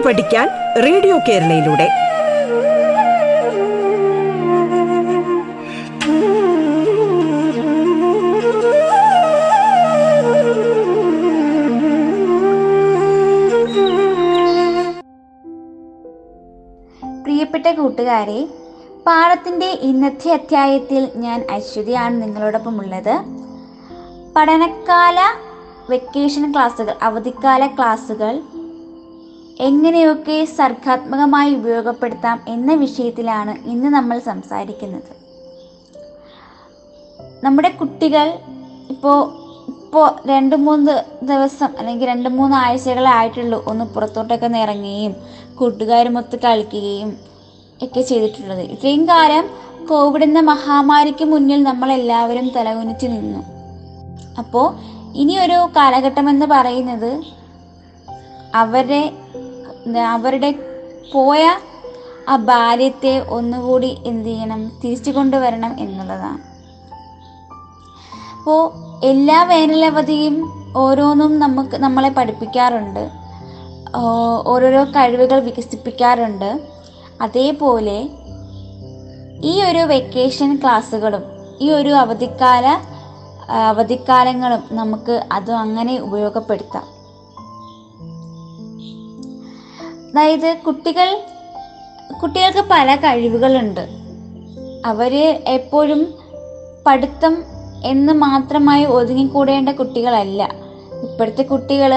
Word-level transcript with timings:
പാട്ട് 0.00 0.22
പഠിക്കാൻ 0.22 0.48
റേഡിയോ 0.84 1.16
കേരളയിലൂടെ. 1.18 1.86
പ്രിയപ്പെട്ട 17.22 17.66
കൂട്ടുകാരെ 17.72 18.48
പാഠത്തിന്റെ 19.06 19.66
ഇന്നത്തെ 19.66 20.30
അധ്യായത്തിൽ 20.32 21.08
ഞാൻ 21.16 21.46
അശ്വതിയാണ് 21.50 22.22
നിങ്ങളോടൊപ്പം 22.22 22.78
ഉള്ളത്. 22.80 23.14
പഠനകാല 24.36 25.18
വെക്കേഷൻ 25.90 26.52
ക്ലാസ്സുകൾ 26.52 26.94
അവധിക്കാല 27.02 27.66
ക്ലാസ്സുകൾ 27.66 28.34
എങ്ങനെയൊക്കെ 29.60 30.44
സർഗാത്മകമായി 30.44 31.54
ഉപയോഗപ്പെടുത്താം 31.54 32.40
എന്ന 32.48 32.74
വിഷയത്തിലാണ് 32.74 33.68
ഇന്ന് 33.68 33.86
നമ്മൾ 33.86 34.18
സംസാരിക്കുന്നത്. 34.18 35.20
നമ്മുടെ 37.44 37.68
കുട്ടികൾ 37.68 38.38
ഇപ്പോൾ 38.90 39.40
ഇപ്പോൾ 39.84 40.28
രണ്ട് 40.28 40.56
മൂന്ന് 40.56 41.04
ദിവസം 41.22 41.68
അല്ലെങ്കിൽ 41.78 42.06
രണ്ട് 42.06 42.28
മൂന്ന് 42.28 42.56
ആഴ്ചകളായിട്ടുള്ളൂ 42.56 43.64
ഒന്ന് 43.66 43.84
പുറത്തോട്ടൊക്കെ 43.84 44.46
ഒന്ന് 44.46 44.58
ഇറങ്ങുകയും 44.58 45.16
കൂട്ടുകാരുമൊത്ത് 45.54 46.36
കളിക്കുകയും 46.36 47.16
ഒക്കെ 47.82 48.00
ചെയ്തിട്ടുള്ളത്. 48.00 48.60
ഇത്രയും 48.60 49.08
കാലം 49.08 49.50
കോവിഡ് 49.86 50.22
എന്ന 50.22 50.40
മഹാമാരിക്ക് 50.40 51.24
മുന്നിൽ 51.24 51.62
നമ്മളെല്ലാവരും 51.62 52.48
തലകുനിച്ച് 52.48 53.06
നിന്നു. 53.06 53.38
അപ്പോൾ 54.38 54.74
ഇനിയൊരു 55.14 55.68
കാലഘട്ടം 55.76 56.30
എന്ന് 56.30 56.46
പറയുന്നത് 56.46 57.22
അവരെ 58.54 59.19
അവരുടെ 59.98 60.54
പോയ 61.12 61.58
ആ 62.28 62.36
ബാല്യത്തെ 62.36 63.26
ഒന്നുകൂടി 63.28 63.98
എന്ത് 64.04 64.28
ചെയ്യണം 64.28 64.72
തിരിച്ചു 64.84 65.10
കൊണ്ടുവരണം 65.10 65.76
എന്നുള്ളതാണ്. 65.78 66.40
അപ്പോൾ 68.38 68.60
എല്ലാ 69.06 69.42
വേനലവധിയും 69.42 70.36
ഓരോന്നും 70.76 71.38
നമുക്ക് 71.38 71.76
നമ്മളെ 71.76 72.08
പഠിപ്പിക്കാറുണ്ട്. 72.08 73.10
ഓരോരോ 74.46 74.84
കഴിവുകൾ 74.84 75.38
വികസിപ്പിക്കാറുണ്ട്. 75.38 76.60
അതേപോലെ 77.20 77.98
ഈ 79.44 79.62
ഒരു 79.62 79.78
വെക്കേഷൻ 79.78 80.56
ക്ലാസ്സുകളും 80.56 81.24
ഈ 81.60 81.70
ഒരു 81.70 81.88
അവധിക്കാല 81.88 82.78
അവധിക്കാലങ്ങളും 83.50 84.62
നമുക്ക് 84.70 85.24
അത് 85.32 85.52
അങ്ങനെ 85.52 86.00
ഉപയോഗപ്പെടുത്താം. 86.00 86.99
അതായത് 90.10 90.56
കുട്ടികൾ 90.66 91.18
കുട്ടികൾക്ക് 92.22 92.64
പല 92.70 92.94
കഴിവുകളുണ്ട്. 92.94 93.88
അവർ 94.86 95.14
എപ്പോഴും 95.46 96.14
പഠിത്തം 96.86 97.42
എന്ന് 97.84 98.12
മാത്രമായി 98.12 98.84
ഒതുങ്ങിക്കൂടേണ്ട 98.84 99.68
കുട്ടികളല്ല. 99.68 100.48
ഇപ്പോഴത്തെ 101.02 101.42
കുട്ടികൾ 101.42 101.94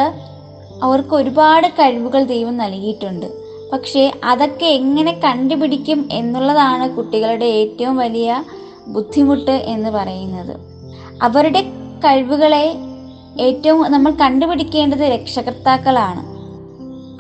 അവർക്ക് 0.84 1.16
ഒരുപാട് 1.16 1.68
കഴിവുകൾ 1.68 2.24
ദൈവം 2.24 2.58
നൽകിയിട്ടുണ്ട്. 2.58 3.26
പക്ഷേ 3.72 4.12
അതൊക്കെ 4.24 4.66
എങ്ങനെ 4.66 5.12
കണ്ടുപിടിക്കും 5.24 6.10
എന്നുള്ളതാണ് 6.12 6.96
കുട്ടികളുടെ 6.96 7.46
ഏറ്റവും 7.46 7.98
വലിയ 7.98 8.44
ബുദ്ധിമുട്ട് 8.88 9.52
എന്ന് 9.52 9.90
പറയുന്നത്. 9.90 10.58
അവരുടെ 11.24 11.62
കഴിവുകളെ 12.06 12.76
ഏറ്റവും 13.40 13.92
നമ്മൾ 13.92 14.12
കണ്ടുപിടിക്കേണ്ടത് 14.12 15.00
രക്ഷകർത്താക്കളാണ്. 15.00 16.33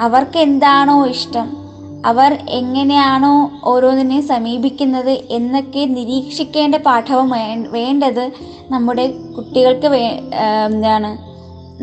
അവർക്ക് 0.01 0.37
എന്താണോ 0.37 1.05
ഇഷ്ടം? 1.05 1.47
അവർ 2.05 2.37
എങ്ങനെയാണോ 2.49 3.51
ഓരോന്നിനെ 3.63 4.21
സമീപിക്കുന്നത് 4.21 5.11
എന്നൊക്കെ 5.29 5.85
നിരീക്ഷിക്കേണ്ട 5.85 6.75
പാഠവും 6.75 7.29
വേണ്ടത് 7.71 8.31
നമ്മുടെ 8.71 9.05
കുട്ടികൾക്ക് 9.35 9.87
എന്താണ് 10.67 11.17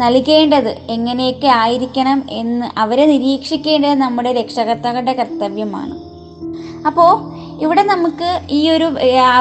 നൽകേണ്ടത് 0.00 0.70
എങ്ങനെയൊക്കെ 0.90 1.46
ആയിരിക്കണം 1.46 2.22
എന്ന് 2.28 2.78
അവരെ 2.78 3.06
നിരീക്ഷിക്കേണ്ടത് 3.06 3.94
നമ്മുടെ 3.94 4.32
രക്ഷകർത്താക്കളുടെ 4.32 5.12
കർത്തവ്യമാണ്. 5.12 5.94
അപ്പോൾ 6.86 7.12
ഇവിടെ 7.62 7.82
നമുക്ക് 7.82 8.40
ഈ 8.50 8.70
ഒരു 8.70 8.86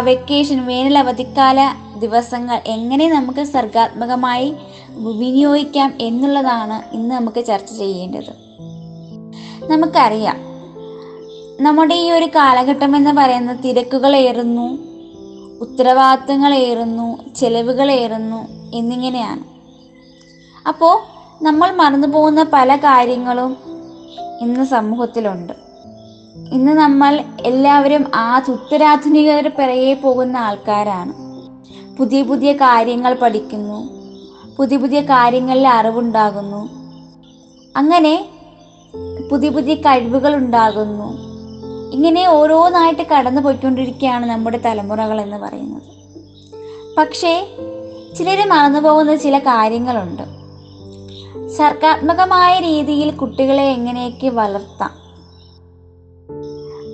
വെക്കേഷൻ 0.03 0.65
വേനൽ 0.65 0.97
അവധിക്കാല 0.97 1.59
ദിവസങ്ങൾ 1.99 2.61
എങ്ങനെ 2.65 3.09
നമുക്ക് 3.09 3.43
സർഗാത്മകമായി 3.43 4.55
വിനിയോഗിക്കാം 5.19 5.93
എന്നുള്ളതാണ് 6.01 6.95
ഇന്ന് 6.95 7.15
നമുക്ക് 7.15 7.45
ചർച്ച 7.45 7.71
ചെയ്യേണ്ടത്. 7.73 8.48
നമുക്കറിയാം. 9.69 10.35
നമ്മുടെ 11.61 11.95
ഈ 11.95 12.11
ഒരു 12.11 12.25
കാലഘട്ടം 12.25 12.95
എന്ന് 12.95 13.11
പറയുന്നത് 13.11 13.63
തിരക്കുകളേറുന്നു 13.63 14.77
ഉത്തരവാദിത്തങ്ങളേറുന്നു 15.61 17.35
ചെലവുകളേറുന്നു 17.35 18.47
എന്നിങ്ങനെയാണ്. 18.73 19.43
അപ്പോൾ 20.67 21.01
നമ്മൾ 21.43 21.71
മറന്നു 21.71 22.07
പോകുന്ന 22.07 22.45
പല 22.53 22.75
കാര്യങ്ങളും 22.75 23.57
ഇന്ന് 24.41 24.63
സമൂഹത്തിലുണ്ട്. 24.63 25.53
ഇന്ന് 26.51 26.71
നമ്മൾ 26.71 27.23
എല്ലാവരും 27.41 28.11
ആ 28.15 28.41
ഉത്തരാധുനികരുടെ 28.49 29.49
പിറകെ 29.49 29.93
പോകുന്ന 29.93 30.37
ആൾക്കാരാണ്. 30.37 31.13
പുതിയ 31.97 32.21
പുതിയ 32.21 32.51
കാര്യങ്ങൾ 32.51 33.13
പഠിക്കുന്നു 33.13 33.99
പുതിയ 34.57 34.77
പുതിയ 34.77 35.01
കാര്യങ്ങളിൽ 35.01 35.67
അറിവുണ്ടാകുന്നു. 35.67 36.69
അങ്ങനെ 37.77 38.25
പുതിയ 39.31 39.49
പുതിയ 39.49 39.75
കഴിവുകൾ 39.75 40.35
ഉണ്ടാകുന്നു 40.35 41.29
ഇങ്ങനെ 41.93 42.29
ഓരോന്നായിട്ട് 42.29 43.01
കടന്നു 43.01 43.41
പോയിക്കൊണ്ടിരിക്കുകയാണ് 43.41 44.25
നമ്മുടെ 44.25 44.57
തലമുറകൾ 44.57 45.21
എന്ന് 45.21 45.37
പറയുന്നത്. 45.37 45.81
പക്ഷേ 46.97 47.47
ചിലർ 48.17 48.47
മറന്നു 48.47 48.79
പോകുന്ന 48.79 49.15
ചില 49.15 49.39
കാര്യങ്ങളുണ്ട്. 49.39 50.23
സർഗാത്മകമായ 51.49 52.59
രീതിയിൽ 52.59 53.11
കുട്ടികളെ 53.11 53.63
എങ്ങനെയൊക്കെ 53.63 54.27
വളർത്താം. 54.27 54.91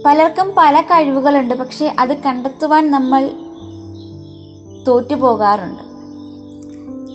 പലർക്കും 0.06 0.54
പല 0.58 0.82
കഴിവുകളുണ്ട്. 0.82 1.56
പക്ഷെ 1.56 1.96
അത് 2.00 2.24
കണ്ടെത്തുവാൻ 2.24 2.92
നമ്മൾ 2.92 3.30
തോറ്റുപോകാറുണ്ട്. 4.88 5.84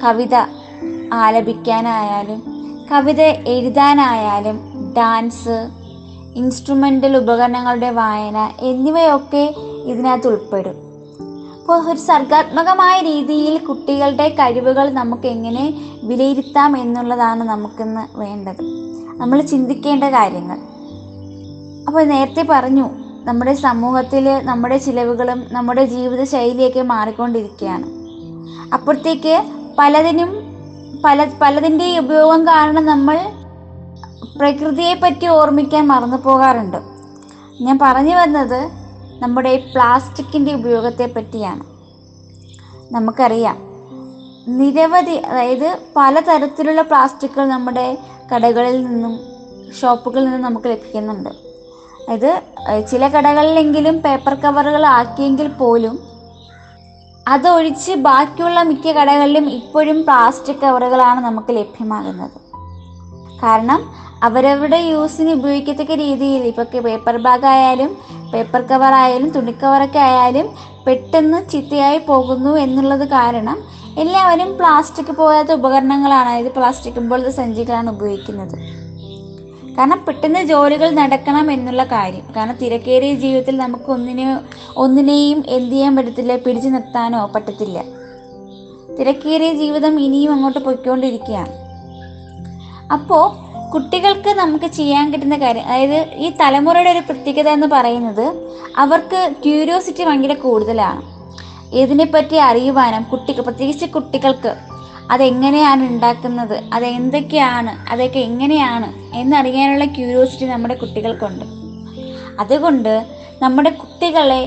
കവിത 0.05 0.35
ആലപിക്കാനായാലും 1.13 2.61
കവിത 2.93 3.21
എഴുതാനായാലും 3.21 4.70
ഡാൻസ് 4.97 5.69
ഇൻസ്ട്രുമെന്റൽ 6.37 7.17
ഉപകരണങ്ങളുടെ 7.17 7.91
വായന 7.91 8.51
എന്നിവയൊക്കെ 8.61 9.55
ഇതിനകത്ത് 9.85 10.27
ഉൾപ്പെടും. 10.27 10.91
അപ്പോൾ 11.61 11.91
ഒരു 11.91 11.99
സർഗാത്മകമായ 11.99 13.01
രീതിയിൽ 13.01 13.59
കുട്ടികളുടെ 13.59 14.29
കഴിവുകൾ 14.29 14.91
നമുക്ക് 14.91 15.27
എങ്ങനെ 15.27 15.75
വിലയിരുത്താം 16.03 16.79
എന്നുള്ളതാണ് 16.79 17.45
നമുക്കിന്ന് 17.45 18.19
വേണ്ടത്. 18.19 18.57
നമ്മൾ 19.17 19.43
ചിന്തിക്കേണ്ട 19.43 20.05
കാര്യങ്ങൾ. 20.05 20.59
അപ്പോൾ 21.87 22.05
നേരത്തെ 22.05 22.47
പറഞ്ഞു 22.51 22.91
നമ്മുടെ 23.25 23.55
സമൂഹത്തിൽ 23.55 24.41
നമ്മുടെ 24.45 24.79
ചിലവുകളും 24.79 25.45
നമ്മുടെ 25.51 25.85
ജീവിത 25.85 26.25
ശൈലിയൊക്കെ 26.25 26.83
മാറിക്കൊണ്ടിരിക്കുകയാണ്. 26.83 27.87
അപ്പോഴത്തേക്ക് 28.75 29.43
പലതിനും 29.79 30.31
പല 31.05 31.31
പലതിന്റെ 31.43 31.99
ഉപയോഗം 31.99 32.47
കാരണം 32.47 32.87
നമ്മൾ 32.87 33.21
പ്രകൃതിയെ 34.39 34.95
പറ്റി 34.95 35.27
ഓർമ്മിക്കാൻ 35.27 35.87
മറന്നു 35.87 36.17
പോകാറുണ്ട്. 36.17 36.77
ഞാൻ 37.61 37.79
പറഞ്ഞു 37.83 38.15
വന്നത് 38.17 38.71
നമ്മുടെ 39.23 39.71
പ്ലാസ്റ്റിക്കിന്റെ 39.75 40.55
ഉപയോഗത്തെ 40.55 41.07
പറ്റിയാണ്. 41.07 41.65
നമുക്കറിയാം 42.93 43.57
നിരവധി 44.49 45.11
അതായത് 45.11 45.79
പലതരത്തിലുള്ള 45.97 46.83
പ്ലാസ്റ്റിക്കുകൾ 46.83 47.49
നമ്മുടെ 47.49 47.99
കടകളിൽ 48.35 48.85
നിന്നും 48.87 49.21
ഷോപ്പുകളിൽ 49.81 50.25
നിന്നും 50.25 50.43
നമുക്ക് 50.43 50.67
ലഭിക്കുന്നുണ്ട്. 50.67 51.29
അതായത് 52.09 52.87
ചില 52.91 53.09
കടകളിലെങ്കിലും 53.09 53.99
പേപ്പർ 53.99 54.35
കവറുകൾ 54.35 54.87
ആക്കിയെങ്കിൽ 54.87 55.49
പോലും 55.49 55.99
അതൊഴിച്ച് 57.29 57.93
ബാക്കിയുള്ള 57.93 58.63
മിക്ക 58.63 58.87
കടകളിലും 58.89 59.51
ഇപ്പോഴും 59.51 60.03
പ്ലാസ്റ്റിക് 60.03 60.57
കവറുകളാണ് 60.57 61.21
നമുക്ക് 61.25 61.57
ലഭ്യമാകുന്നത്. 61.57 62.50
കാരണം 63.43 63.81
അവരവരുടെ 64.23 64.77
യൂസിന് 64.77 65.31
ഉപയോഗിക്കത്തക്ക 65.31 65.93
രീതിയിൽ 65.95 66.43
ഇപ്പോൾ 66.43 66.67
പേപ്പർ 66.87 67.17
ബാഗ് 67.17 67.47
ആയാലും 67.47 67.97
പേപ്പർ 68.33 68.63
കവർ 68.63 68.93
ആയാലും 68.93 69.31
തുണിക്കവറൊക്കെ 69.31 69.99
ആയാലും 69.99 70.49
പെട്ടെന്ന് 70.87 71.49
ചിത്തയായി 71.53 71.99
പോകുന്നു 71.99 72.57
എന്നുള്ളത് 72.57 73.09
കാരണം 73.09 73.59
എല്ലാവരും 73.99 74.57
പ്ലാസ്റ്റിക് 74.59 75.13
പോകാത്ത 75.17 75.53
ഉപകരണങ്ങളാണ്. 75.53 76.29
അതായത് 76.29 76.53
പ്ലാസ്റ്റിക് 76.53 77.11
പോലത്തെ 77.11 77.31
സഞ്ചികളാണ് 77.31 77.91
ഉപയോഗിക്കുന്നത്. 77.91 78.55
കാരണം 79.77 80.05
പെട്ടെന്ന് 80.07 80.43
ജോലികൾ 80.43 80.91
നടക്കണം 80.91 81.53
എന്നുള്ള 81.53 81.85
കാര്യം. 81.85 82.25
കാരണം 82.37 82.57
തിരക്കേറിയ 82.63 83.15
ജീവിതത്തിൽ 83.15 83.57
നമുക്ക് 83.57 83.91
ഒന്നിനെ 83.93 84.41
ഒന്നിനെയും 84.77 85.45
എന്ത് 85.49 85.71
ചെയ്യാൻ 85.71 85.97
പറ്റത്തില്ല 85.97 86.37
പിടിച്ചു 86.37 86.69
നിർത്താനോ 86.69 87.27
പറ്റത്തില്ല. 87.35 87.79
തിരക്കേറിയ 88.99 89.53
ജീവിതം 89.53 90.01
ഇനിയും 90.01 90.33
അങ്ങോട്ട് 90.33 90.59
പൊയ്ക്കൊണ്ടിരിക്കുകയാണ്. 90.59 91.60
അപ്പോൾ 92.91 93.25
കുട്ടികൾക്ക് 93.73 94.29
നമുക്ക് 94.29 94.67
ചെയ്യാൻ 94.67 95.13
കിട്ടുന്ന 95.13 95.37
കാര്യം 95.37 95.65
അതായത് 95.65 96.15
ഈ 96.15 96.33
തലമുറയുടെ 96.41 96.91
ഒരു 96.91 97.03
പ്രത്യേകത 97.09 97.49
എന്ന് 97.49 97.67
പറയുന്നത് 97.67 98.27
അവർക്ക് 98.77 99.21
ക്യൂരിയോസിറ്റി 99.45 100.05
ഭയങ്കര 100.05 100.33
കൂടുതലാണ്. 100.33 101.03
ഇതിനെപ്പറ്റി 101.73 102.37
അറിയുവാനും 102.37 103.03
കുട്ടികൾ 103.03 103.43
പ്രത്യേകിച്ച് 103.43 103.87
കുട്ടികൾക്ക് 103.87 104.53
അതെങ്ങനെയാണ് 105.11 105.83
ഉണ്ടാക്കുന്നത് 105.83 106.57
അത് 106.73 106.87
എന്തൊക്കെയാണ് 106.87 107.73
അതൊക്കെ 107.93 108.21
എങ്ങനെയാണ് 108.21 108.89
എന്നറിയാനുള്ള 109.15 109.85
ക്യൂരിയോസിറ്റി 109.85 110.45
നമ്മുടെ 110.45 110.75
കുട്ടികൾക്കുണ്ട്. 110.75 111.47
അതുകൊണ്ട് 112.39 113.07
നമ്മുടെ 113.43 113.71
കുട്ടികളെ 113.71 114.43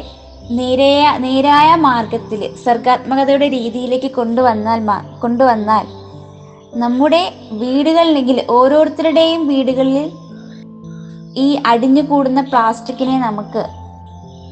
നേരായ 0.51 1.18
നേരായ 1.18 1.75
മാർഗത്തിൽ 1.75 2.42
സർഗാത്മകതയുടെ 2.66 3.48
രീതിയിലേക്ക് 3.50 4.12
കൊണ്ടുവന്നാൽ 4.12 4.80
കൊണ്ടുവന്നാൽ 5.19 5.86
നമ്മുടെ 6.75 7.31
വീടുകളിലെങ്കിൽ 7.52 8.46
ഓരോരുത്തരുടെയും 8.50 9.48
വീടുകളിൽ 9.48 10.12
ഈ 11.38 11.60
അടിഞ്ഞു 11.66 12.02
കൂടുന്ന 12.02 12.42
പ്ലാസ്റ്റിക്കിനെ 12.42 13.20
നമുക്ക് 13.20 13.66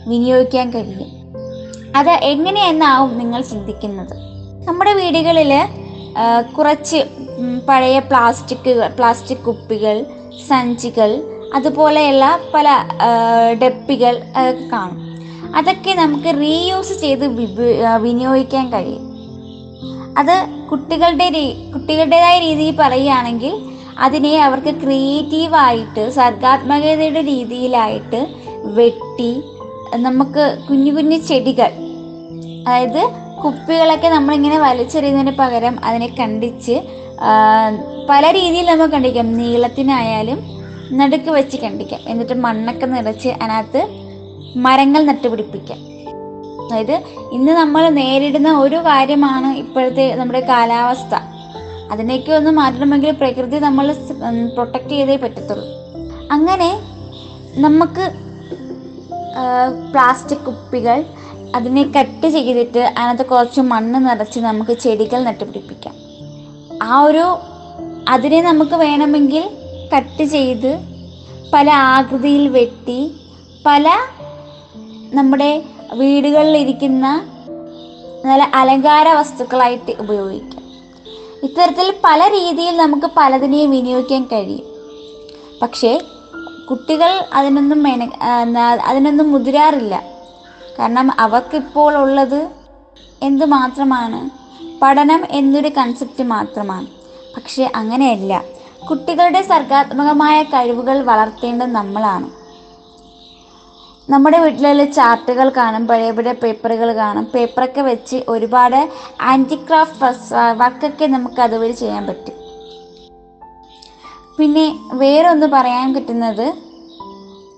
വിനിയോഗിക്കാൻ 0.09 0.69
കഴിയും. 0.71 1.09
അത് 1.95 2.09
എങ്ങനെയെന്നാവും 2.09 3.17
നിങ്ങൾ 3.17 3.41
ചിന്തിക്കുന്നത്. 3.41 4.15
നമ്മുടെ 4.67 4.93
വീടുകളിൽ 4.93 5.53
കുറച്ച് 6.57 7.03
പഴയ 7.69 7.99
പ്ലാസ്റ്റിക് 7.99 8.89
പ്ലാസ്റ്റിക് 8.97 9.39
കുപ്പികൾ 9.39 10.05
സഞ്ചികൾ 10.49 11.11
അതുപോലെയുള്ള 11.55 12.39
പല 12.53 12.67
ഡപ്പികൾ 13.63 14.23
കാണും. 14.73 14.99
അതൊക്കെ 15.55 15.93
നമുക്ക് 15.93 16.39
റീയൂസ് 16.39 16.93
ചെയ്ത് 17.01 17.27
വിനിയോഗിക്കാൻ 18.01 18.73
കഴിയും. 18.73 19.10
അത് 20.17 20.49
കുട്ടികളുടെ 20.71 21.29
രീ- 21.29 21.71
കുട്ടികളുടേതായ 21.73 22.39
രീതിയിൽ 22.39 22.75
പറയുകയാണെങ്കിൽ 22.75 23.53
അതിനെ 23.97 24.41
അവർക്ക് 24.41 24.69
ക്രിയേറ്റീവായിട്ട് 24.83 26.09
സർഗാത്മകതയുടെ 26.11 27.21
രീതിയിലായിട്ട് 27.21 28.27
വെട്ടി 28.63 29.43
നമുക്ക് 29.95 30.57
കുഞ്ഞു 30.69 30.91
കുഞ്ഞു 30.91 31.17
ചെടികൾ 31.17 31.71
അതായത് 32.67 33.01
കുപ്പികളൊക്കെ 33.43 34.07
നമ്മളിങ്ങനെ 34.07 34.59
വലിച്ചെറിയുന്നതിന് 34.59 35.37
പകരം 35.37 35.83
അതിനെ 35.83 36.07
കണ്ടിച്ച് 36.07 36.75
പല 38.09 38.31
രീതിയിൽ 38.31 38.65
നമുക്ക് 38.65 38.93
കണ്ടിക്കാം 38.93 39.37
നീളത്തിനായാലും 39.37 40.39
നടുക്ക് 40.91 41.29
വെച്ച് 41.31 41.57
കണ്ടിക്കാം 41.57 41.99
എന്നിട്ട് 42.07 42.33
മണ്ണൊക്കെ 42.33 42.85
നിറച്ച് 42.85 43.29
അതിനകത്ത് 43.29 43.81
മരങ്ങൾ 44.55 45.05
നട്ടുപിടിപ്പിക്കാം. 45.05 45.90
അതായത് 46.71 46.95
ഇന്ന് 47.35 47.51
നമ്മൾ 47.51 47.83
നേരിടുന്ന 47.99 48.49
ഒരു 48.63 48.77
കാര്യമാണ് 48.87 49.49
ഇപ്പോഴത്തെ 49.61 50.05
നമ്മുടെ 50.19 50.41
കാലാവസ്ഥ. 50.49 51.13
അതിനെയൊക്കെ 51.91 52.31
ഒന്ന് 52.31 52.51
മാറ്റണമെങ്കിൽ 52.59 53.11
പ്രകൃതി 53.21 53.57
നമ്മൾ 53.65 53.85
പ്രൊട്ടക്റ്റ് 54.55 54.93
ചെയ്തേ 54.97 55.15
പറ്റത്തുള്ളൂ. 55.23 55.65
അങ്ങനെ 56.35 56.69
നമുക്ക് 57.65 58.05
പ്ലാസ്റ്റിക് 59.91 60.45
കുപ്പികൾ 60.45 60.97
അതിനെ 61.55 61.83
കട്ട് 61.97 62.27
ചെയ്തിട്ട് 62.35 62.81
അതിനകത്ത് 62.97 63.25
കുറച്ച് 63.25 63.61
മണ്ണ് 63.71 63.99
നിറച്ച് 64.07 64.39
നമുക്ക് 64.47 64.73
ചെടികൾ 64.83 65.19
നട്ടുപിടിപ്പിക്കാം. 65.23 65.95
ആ 66.83 67.01
ഒരു 67.07 67.25
അതിനെ 68.13 68.39
നമുക്ക് 68.49 68.75
വേണമെങ്കിൽ 68.85 69.43
കട്ട് 69.93 70.23
ചെയ്ത് 70.35 70.71
പല 71.53 71.67
ആകൃതിയിൽ 71.93 72.45
വെട്ടി 72.57 72.99
പല 73.65 73.87
നമ്മുടെ 75.17 75.51
വീടുകളിലിരിക്കുന്ന 75.93 77.05
നല്ല 78.25 78.43
അലങ്കാര 78.53 79.13
വസ്തുക്കളായിട്ട് 79.13 79.91
ഉപയോഗിക്കാം. 79.99 80.63
ഇത്തരത്തിൽ 81.43 81.93
പല 82.03 82.27
രീതിയിൽ 82.27 82.77
നമുക്ക് 82.77 83.09
പലതിനെയും 83.17 83.71
വിനിയോഗിക്കാൻ 83.71 84.23
കഴിയും. 84.23 84.67
പക്ഷേ 85.61 85.99
കുട്ടികൾ 86.69 87.11
അതിനൊന്നും 87.33 87.83
മെന 87.83 88.07
അതിനൊന്നും 88.85 89.31
മുതിരാറില്ല. 89.31 90.03
കാരണം 90.79 91.07
അവർക്കിപ്പോൾ 91.19 91.97
ഉള്ളത് 91.97 92.49
എന്ത് 93.23 93.45
മാത്രമാണ് 93.45 94.29
പഠനം 94.81 95.23
എന്നൊരു 95.31 95.67
കൺസെപ്റ്റ് 95.67 96.23
മാത്രമാണ്. 96.23 96.87
പക്ഷേ 97.35 97.71
അങ്ങനെയല്ല. 97.75 98.43
കുട്ടികളുടെ 98.89 99.41
സർഗാത്മകമായ 99.41 100.43
കഴിവുകൾ 100.43 101.01
വളർത്തേണ്ടത് 101.01 101.71
നമ്മളാണ്. 101.71 102.40
നമ്മുടെ 104.11 104.37
വീട്ടിലുള്ള 104.37 104.85
ചാർട്ടുകൾ 104.85 105.49
കാണും 105.49 105.87
പഴയ 105.87 106.11
പഴയ 106.11 106.31
പേപ്പറുകൾ 106.31 106.95
കാണും. 106.95 107.25
പേപ്പറൊക്കെ 107.25 107.81
വെച്ച് 107.81 108.17
ഒരുപാട് 108.27 108.89
ആന്റി 109.21 109.55
ക്രാഫ്റ്റ് 109.55 110.35
വർക്കൊക്കെ 110.57 111.05
നമുക്ക് 111.05 111.41
അതുവഴി 111.41 111.71
ചെയ്യാൻ 111.71 112.07
പറ്റും. 112.07 112.33
പിന്നെ 114.37 114.65
വേറൊന്ന് 114.93 115.47
പറയാൻ 115.53 115.93
പറ്റുന്നത് 115.93 116.47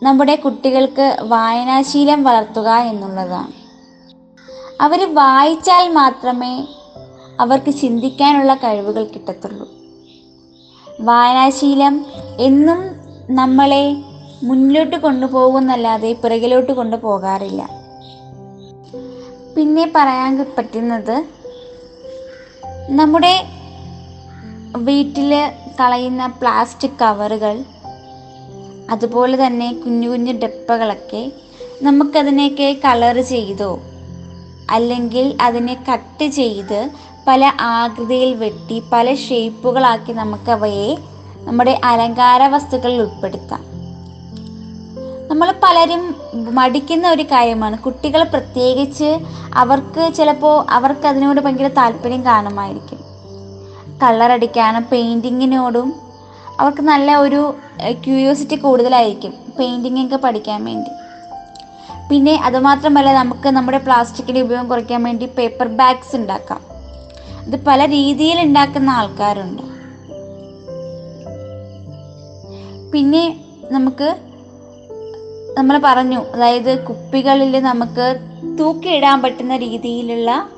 നമ്മുടെ 0.04 0.36
കുട്ടികൾക്ക് 0.36 1.18
വായനാശീലം 1.22 2.24
വളർത്തുക 2.24 2.70
എന്നുള്ളതാണ്. 2.92 3.54
അവർ 4.82 5.16
വായിച്ചാൽ 5.16 5.92
മാത്രമേ 5.94 6.68
അവർക്ക് 7.40 7.72
ചിന്തിക്കാനുള്ള 7.72 8.54
കഴിവുകൾ 8.54 9.04
കിട്ടത്തുള്ളൂ. 9.04 9.68
വായനാശീലം 11.02 12.06
എന്നും 12.40 12.80
നമ്മളെ 13.36 13.84
മുന്നിലോട്ട് 14.44 14.96
കൊണ്ടുപോകുന്നല്ലാതെ 14.96 16.12
പിറകിലോട്ട് 16.14 16.72
കൊണ്ടുപോകാറില്ല. 16.72 17.62
പിന്നെ 19.56 19.92
പറയാൻ 19.96 20.46
പറ്റുന്നത് 20.58 21.16
നമ്മുടെ 22.90 23.46
വീട്ടിൽ 24.78 25.32
കളയുന്ന 25.80 26.28
പ്ലാസ്റ്റിക് 26.28 27.00
കവറുകൾ 27.02 27.64
അതുപോലെ 28.90 29.48
തന്നെ 29.48 29.74
കുഞ്ഞു 29.74 30.10
കുഞ്ഞു 30.10 30.34
ഡപ്പകളൊക്കെ 30.34 31.32
നമുക്കതിനെയൊക്കെ 31.82 32.80
കളർ 32.86 33.18
ചെയ്തോ 33.22 33.72
അല്ലെങ്കിൽ 34.70 35.38
അതിനെ 35.42 35.76
കട്ട് 35.92 36.26
ചെയ്ത് 36.26 36.92
പല 37.28 37.52
ആകൃതിയിൽ 37.60 38.34
വെട്ടി 38.36 38.84
പല 38.94 39.14
ഷേപ്പുകളാക്കി 39.14 40.14
നമുക്കവയെ 40.14 40.98
നമ്മുടെ 41.40 41.82
അലങ്കാര 41.84 42.48
വസ്തുക്കളിൽ 42.48 43.02
ഉൾപ്പെടുത്താം. 43.02 43.73
നമ്മൾ 45.34 45.54
പലരും 45.62 46.02
മടിക്കുന്ന 46.56 47.06
ഒരു 47.10 47.24
കാര്യമാണ്. 47.24 47.78
കുട്ടികൾ 47.78 48.24
പ്രത്യേകിച്ച് 48.24 49.08
അവർക്ക് 49.54 50.04
ചിലപ്പോൾ 50.18 50.66
അവർക്ക് 50.70 51.06
അതിനോട് 51.08 51.40
ഭയങ്കര 51.42 51.68
താല്പര്യം 51.68 52.26
കാണുമായിരിക്കും 52.26 53.00
കളറടിക്കാനും 54.02 54.84
പെയിന്റിങ്ങിനോടും 54.92 55.88
അവർക്ക് 56.60 56.82
നല്ല 56.82 57.16
ഒരു 57.16 57.40
ക്യൂരിയോസിറ്റി 58.04 58.56
കൂടുതലായിരിക്കും 58.56 59.34
പെയിന്റിങ് 59.60 60.04
ഒക്കെ 60.06 60.16
പഠിക്കാൻ 60.16 60.60
വേണ്ടി. 60.66 60.92
പിന്നെ 62.10 62.36
അതുമാത്രമല്ല 62.46 63.14
നമുക്ക് 63.14 63.50
നമ്മുടെ 63.50 63.78
പ്ലാസ്റ്റിക്കിന്റെ 63.78 64.42
ഉപയോഗം 64.42 64.68
കുറയ്ക്കാൻ 64.68 65.04
വേണ്ടി 65.04 65.26
പേപ്പർ 65.26 65.68
ബാഗ്സ് 65.68 66.16
ഉണ്ടാക്കാം. 66.16 66.62
അത് 67.46 67.58
പല 67.70 67.86
രീതിയിൽ 67.86 68.42
ഉണ്ടാക്കുന്ന 68.42 68.90
ആൾക്കാരുണ്ട്. 68.90 69.64
പിന്നെ 72.94 73.24
നമുക്ക് 73.72 74.33
നമ്മൾ 75.58 75.82
പറഞ്ഞു. 75.84 76.20
അതായത് 76.20 76.84
കുപ്പികളിൽ 76.84 77.60
നമുക്ക് 77.60 78.18
തൂക്കിയിടാൻ 78.60 79.22
പറ്റുന്ന 79.22 79.58
രീതിയിലുള്ള 79.58 80.50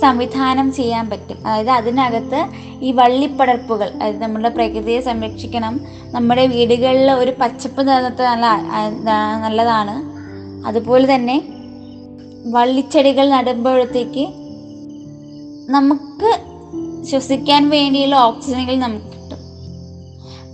സംവിധാനം 0.00 0.72
ചെയ്യാൻ 0.72 1.10
പറ്റും. 1.10 1.46
അതായത് 1.46 1.70
അതിനകത്ത് 1.70 2.44
ഈ 2.80 2.92
വള്ളിപ്പടർപ്പുകൾ 2.92 3.90
അതായത് 3.94 4.22
നമ്മുടെ 4.22 4.48
പ്രകൃതിയെ 4.48 5.00
സംരക്ഷിക്കണം. 5.00 5.80
നമ്മുടെ 6.10 6.46
വീടുകളിൽ 6.46 7.10
ഒരു 7.10 7.32
പച്ചപ്പ് 7.40 7.82
നിലനിർത്ത 7.88 8.22
നല്ല 8.22 8.46
നല്ലതാണ്. 9.42 10.18
അതുപോലെ 10.66 11.14
തന്നെ 11.14 11.42
വള്ളിച്ചെടികൾ 12.46 13.28
നടുമ്പോഴത്തേക്ക് 13.28 14.28
നമുക്ക് 15.70 16.30
ശ്വസിക്കാൻ 17.04 17.70
വേണ്ടിയുള്ള 17.70 18.16
ഓക്സിജനുകൾ 18.16 18.78
നമുക്ക് 18.78 19.17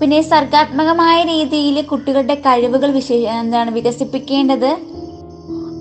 പിന്നെ 0.00 0.22
സർഗാത്മകമായ 0.22 1.24
രീതിയിൽ 1.24 1.82
കുട്ടികളുടെ 1.82 2.34
കഴിവുകൾ 2.34 2.90
വിശേ 2.90 3.16
എന്താണ് 3.16 3.70
വികസിപ്പിക്കേണ്ടത്? 3.70 4.76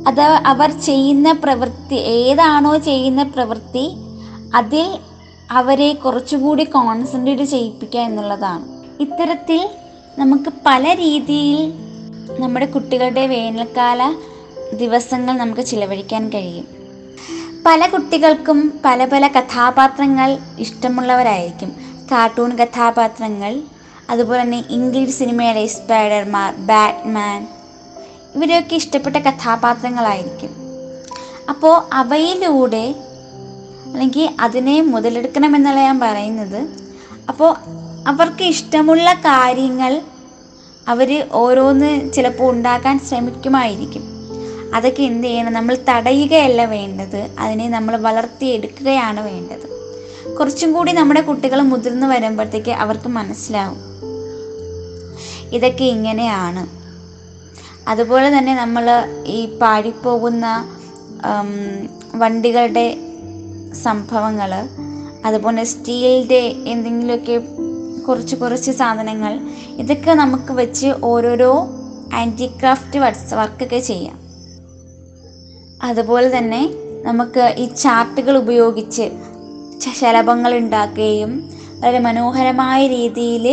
അത് 0.07 0.21
അവർ 0.21 0.81
ചെയ്യുന്ന 0.81 1.31
പ്രവൃത്തി 1.31 1.95
ഏതാണോ 1.95 2.77
ചെയ്യുന്ന 2.77 3.23
പ്രവൃത്തി 3.23 3.95
അതിൽ 4.55 4.99
അവരെ 5.51 5.93
കുറച്ചുകൂടി 5.93 6.63
കോൺസെൻട്രേറ്റ് 6.63 7.43
ചെയ്യിപ്പിക്കുക 7.43 7.99
എന്നുള്ളതാണ്. 7.99 8.65
ഇത്തരത്തിൽ 9.01 9.69
നമുക്ക് 10.19 10.53
പല 10.65 10.93
രീതിയിൽ 10.93 11.73
നമ്മുടെ 12.39 12.65
കുട്ടികളുടെ 12.65 13.27
വേനൽക്കാല 13.27 14.13
ദിവസങ്ങൾ 14.73 15.33
നമുക്ക് 15.37 15.61
ചിലവഴിക്കാൻ 15.61 16.29
കഴിയും. 16.29 16.67
പല 17.65 17.87
കുട്ടികൾക്കും 17.87 18.79
പല 18.85 19.05
പല 19.05 19.27
കഥാപാത്രങ്ങൾ 19.27 20.37
ഇഷ്ടമുള്ളവരായിരിക്കും. 20.59 21.69
കാർട്ടൂൺ 22.11 22.57
കഥാപാത്രങ്ങൾ 22.57 23.61
അതുപോലെ 24.09 24.41
തന്നെ 24.41 24.63
ഇംഗ്ലീഷ് 24.69 25.15
സിനിമയിലെ 25.15 25.67
സ്പൈഡർമാൻ 25.67 26.55
ബാറ്റ്മാൻ 26.55 27.47
ഇവരെയൊക്കെ 28.35 28.75
ഇഷ്ടപ്പെട്ട 28.75 29.15
കഥാപാത്രങ്ങളായിരിക്കും. 29.15 30.55
അപ്പോൾ 31.49 31.83
അവയിലൂടെ 31.93 32.95
അല്ലെങ്കിൽ 33.93 34.29
അതിനെ 34.39 34.81
മുതലെടുക്കണമെന്നല്ല 34.81 35.79
ഞാൻ 35.79 35.99
പറയുന്നത് 35.99 36.69
അപ്പോൾ 37.29 37.55
അവർക്ക് 38.07 38.43
ഇഷ്ടമുള്ള 38.43 39.13
കാര്യങ്ങൾ 39.13 40.01
അവർ 40.87 41.27
ഓരോന്ന് 41.31 42.13
ചിലപ്പോൾ 42.13 42.51
ഉണ്ടാക്കാൻ 42.51 42.99
ശ്രമിക്കുമായിരിക്കും. 42.99 44.03
അതൊക്കെ 44.75 45.03
എന്ത് 45.03 45.27
ചെയ്യണം? 45.27 45.53
നമ്മൾ 45.53 45.77
തടയുകയല്ല 45.89 46.65
വേണ്ടത്. 46.65 47.29
അതിനെ 47.39 47.69
നമ്മൾ 47.69 47.97
വളർത്തിയെടുക്കുകയാണ് 47.97 49.19
വേണ്ടത്. 49.19 49.73
കുറച്ചും 50.35 50.73
കൂടി 50.73 50.91
നമ്മുടെ 50.91 51.21
കുട്ടികൾ 51.21 51.61
മുതിർന്നു 51.61 52.07
വരുമ്പോഴത്തേക്ക് 52.07 52.71
അവർക്ക് 52.71 53.07
മനസ്സിലാവും. 53.09 53.92
ഇതൊക്കെ 55.53 55.85
ഇങ്ങനെയാണ്. 55.85 56.63
അതുപോലെ 57.87 58.37
തന്നെ 58.37 58.53
നമ്മൾ 58.55 58.85
ഈ 59.27 59.39
പാടിപ്പോകുന്ന 59.61 60.45
വണ്ടികളുടെ 62.15 62.87
സംഭവങ്ങൾ 63.83 64.51
അതുപോലെ 65.25 65.63
സ്റ്റീലിന്റെ 65.63 66.41
എന്തെങ്കിലുമൊക്കെ 66.67 67.37
കുറച്ച് 68.07 68.35
കുറച്ച് 68.35 68.71
സാധനങ്ങൾ 68.71 69.33
ഇതൊക്കെ 69.81 70.13
നമുക്ക് 70.13 70.53
വെച്ച് 70.53 70.89
ഓരോരോ 71.03 71.51
ആന്റി 72.13 72.47
ക്രാഫ്റ്റ് 72.59 72.99
വർക്ക്സ് 72.99 73.33
വർക്കൊക്കെ 73.33 73.79
ചെയ്യാം. 73.79 74.17
അതുപോലെ 75.83 76.37
തന്നെ 76.37 76.61
നമുക്ക് 77.05 77.55
ഈ 77.57 77.65
ചാർട്ടുകൾ 77.83 78.37
ഉപയോഗിച്ച് 78.37 79.05
ശലഭങ്ങൾ 79.99 80.51
ഉണ്ടാക്കുകയും 80.55 81.31
വളരെ 81.79 81.99
മനോഹരമായ 81.99 82.81
രീതിയിൽ 82.87 83.47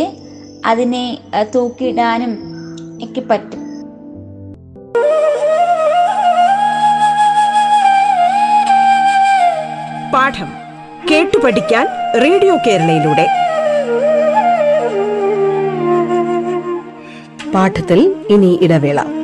അതിനെ 0.65 1.17
തൂക്കിയിടാനും 1.55 2.37
ഒക്കെ 3.03 3.21
പറ്റും. 3.21 3.61
പാഠം 10.13 10.53
കേട്ടു 11.11 11.37
പഠിക്കാൻ 11.37 11.87
റേഡിയോ 12.21 12.57
കേരളയിലൂടെ. 12.67 13.27
പാഠത്തിൽ 17.51 18.15
ഇനി 18.29 18.59
ഇടവേള. 18.61 19.20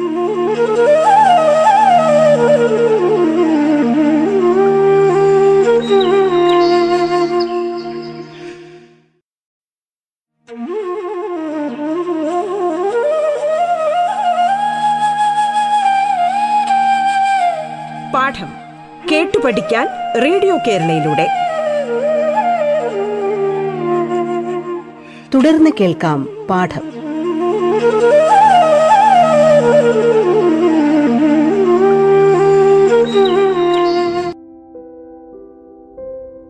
റേഡിയോ 20.23 20.57
കേരളയിലൂടെ. 20.67 21.27
തുടർന്ന് 25.33 25.69
കേൾക്കാം 25.79 26.47
പാഠം. 26.49 26.97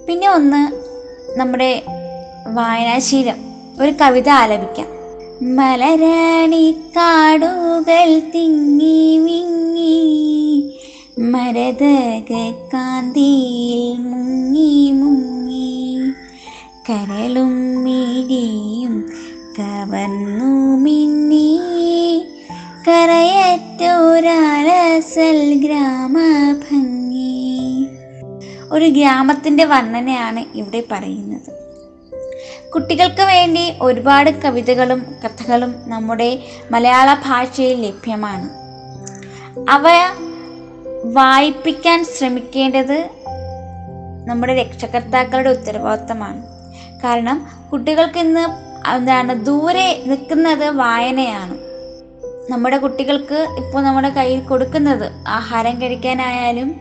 പിന്നെ 0.07 0.29
ഒന്ന് 0.29 0.71
നമ്മുടെ 1.39 1.83
വായനാശീലം. 2.53 3.35
ഒരു 3.81 3.93
കവിത 4.01 4.29
ആലപിക്കാം. 4.29 4.87
മലരാണി 5.55 6.75
കാടുകൾ 6.95 8.19
തിങ്ങി 8.19 9.17
മരതക 11.19 12.53
കാന്തിയിൽ 12.73 13.97
മുങ്ങി 13.97 14.91
മുങ്ങി 14.91 16.11
കരളും 16.89 17.83
മിഴിയും 17.83 19.11
കവർന്നു 19.59 20.77
മിന്നി. 20.77 21.59
കരയറ്റൊരാളസൽ 22.87 25.61
ഗ്രാമഭംഗി. 25.65 27.87
ഒരു 28.71 28.85
ഗ്രാമത്തിന്റെ 28.85 29.65
വർണനയാണ് 29.65 30.45
ഇവിടെ 30.55 30.83
പറയുന്നത്. 30.91 31.53
കുട്ടികൾക്ക് 32.73 33.21
വേണ്ടി 33.21 33.73
ഒരുപാട് 33.81 34.29
കവിതകളും 34.29 35.05
കഥകളും 35.25 35.75
നമ്മുടെ 35.85 36.39
മലയാള 36.71 37.13
ഭാഷയിൽ 37.13 37.81
ലഭ്യമാണ്. 37.81 38.49
അവ 39.69 39.83
വായിപ്പിക്കാൻ 41.13 42.05
ശ്രമിക്കേണ്ടത് 42.05 43.09
നമ്മുടെ 44.25 44.53
രക്ഷകർത്താക്കളുടെ 44.53 45.49
ഉത്തരവാദിത്തമാണ്. 45.49 46.43
കാരണം 47.03 47.47
കുട്ടികൾക്ക് 47.71 48.19
ഇന്ന് 48.19 48.45
എന്താണ് 48.95 49.45
ദൂരെ 49.45 50.03
നിൽക്കുന്നത് 50.05 50.67
വായനയാണ്. 50.67 51.57
നമ്മുടെ 52.51 52.77
കുട്ടികൾക്ക് 52.77 53.47
ഇപ്പോൾ 53.57 53.83
നമ്മുടെ 53.83 54.09
കയ്യിൽ 54.09 54.39
കൊടുക്കുന്നത് 54.39 55.11
ആഹാരം 55.27 55.81
കഴിക്കാനായാലും 55.81 56.75